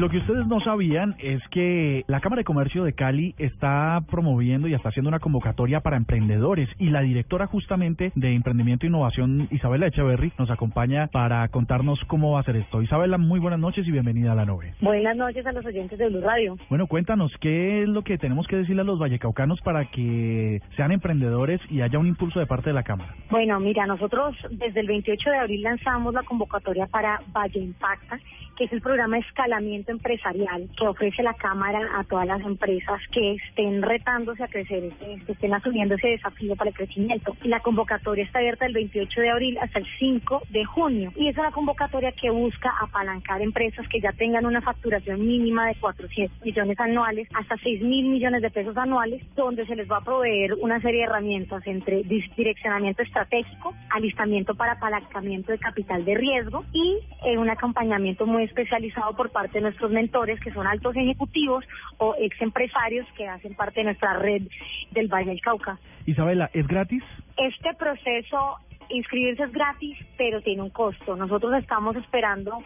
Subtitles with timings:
[0.00, 4.66] Lo que ustedes no sabían es que la Cámara de Comercio de Cali está promoviendo
[4.66, 9.46] y está haciendo una convocatoria para emprendedores y la directora justamente de Emprendimiento e Innovación,
[9.50, 12.80] Isabela Echeverry, nos acompaña para contarnos cómo va a hacer esto.
[12.80, 14.72] Isabela, muy buenas noches y bienvenida a la nube.
[14.80, 16.56] Buenas noches a los oyentes de Blue Radio.
[16.70, 20.92] Bueno, cuéntanos, ¿qué es lo que tenemos que decirle a los vallecaucanos para que sean
[20.92, 23.14] emprendedores y haya un impulso de parte de la Cámara?
[23.28, 28.18] Bueno, mira, nosotros desde el 28 de abril lanzamos la convocatoria para Valle Impacta,
[28.56, 33.00] que es el programa de escalamiento empresarial que ofrece la Cámara a todas las empresas
[33.12, 34.90] que estén retándose a crecer,
[35.26, 37.36] que estén asumiendo ese desafío para el crecimiento.
[37.42, 41.36] La convocatoria está abierta del 28 de abril hasta el 5 de junio y es
[41.36, 46.78] una convocatoria que busca apalancar empresas que ya tengan una facturación mínima de 400 millones
[46.80, 50.80] anuales hasta 6 mil millones de pesos anuales, donde se les va a proveer una
[50.80, 57.38] serie de herramientas entre direccionamiento estratégico, alistamiento para apalancamiento de capital de riesgo y eh,
[57.38, 61.64] un acompañamiento muy especializado por parte de nuestros mentores, que son altos ejecutivos
[61.98, 64.42] o ex empresarios que hacen parte de nuestra red
[64.90, 65.78] del Valle del Cauca.
[66.06, 67.02] Isabela, ¿es gratis?
[67.36, 68.58] Este proceso
[68.90, 71.16] inscribirse es gratis, pero tiene un costo.
[71.16, 72.62] Nosotros estamos esperando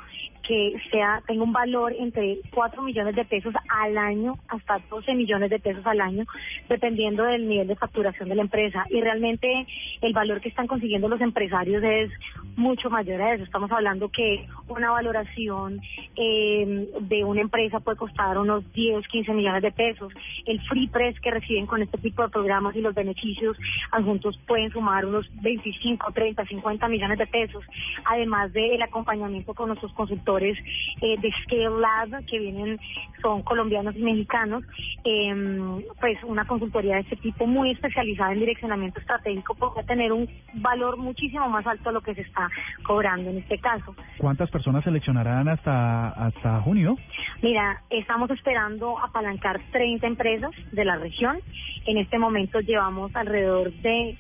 [0.47, 5.51] que sea tenga un valor entre 4 millones de pesos al año hasta 12 millones
[5.51, 6.25] de pesos al año,
[6.69, 8.85] dependiendo del nivel de facturación de la empresa.
[8.91, 9.67] Y realmente
[10.01, 12.11] el valor que están consiguiendo los empresarios es
[12.57, 13.45] mucho mayor a eso.
[13.45, 15.81] Estamos hablando que una valoración
[16.17, 20.13] eh, de una empresa puede costar unos 10, 15 millones de pesos.
[20.47, 23.57] El free press que reciben con este tipo de programas y los beneficios
[23.91, 27.65] adjuntos pueden sumar unos 25, 30, 50 millones de pesos,
[28.05, 30.59] además del acompañamiento con nuestros consultores
[31.01, 32.79] eh, de Scale Lab que vienen,
[33.23, 34.65] son colombianos y mexicanos,
[35.05, 40.29] eh, pues una consultoría de este tipo muy especializada en direccionamiento estratégico podría tener un
[40.55, 43.95] valor muchísimo más alto a lo que se está cobrando en este caso.
[44.19, 46.97] ¿Cuántas personas seleccionarán hasta, hasta junio?
[47.43, 51.39] Mira, estamos esperando apalancar 30 empresas de la región.
[51.87, 54.17] En este momento llevamos alrededor de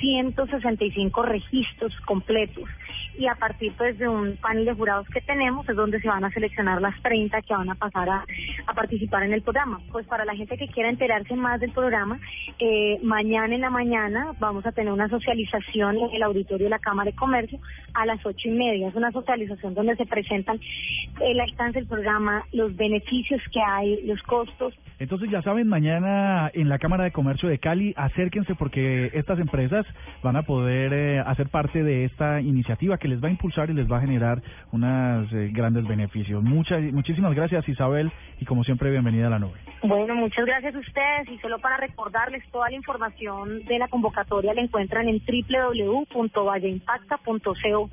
[0.00, 2.68] 165 registros completos
[3.18, 6.24] y a partir pues de un panel de jurados que tenemos es donde se van
[6.24, 8.24] a seleccionar las 30 que van a pasar a,
[8.66, 9.80] a participar en el programa.
[9.92, 12.18] Pues para la gente que quiera enterarse más del programa,
[12.58, 16.78] eh, mañana en la mañana vamos a tener una socialización en el auditorio de la
[16.78, 17.58] Cámara de Comercio
[17.94, 18.88] a las ocho y media.
[18.88, 20.58] Es una socialización donde se presentan
[21.20, 24.74] el alcance del programa, los beneficios que hay, los costos.
[24.98, 29.86] Entonces ya saben, mañana en la Cámara de Comercio de Cali, acérquense porque estas empresas
[30.22, 33.74] van a poder eh, hacer parte de esta iniciativa que les va a impulsar y
[33.74, 34.40] les va a generar
[34.72, 36.42] unos eh, grandes beneficios.
[36.42, 38.10] Muchas, muchísimas gracias Isabel
[38.40, 39.58] y como siempre bienvenida a la nube.
[39.82, 44.54] Bueno, muchas gracias a ustedes y solo para recordarles toda la información de la convocatoria
[44.54, 47.90] la encuentran en www.valleimpacta.co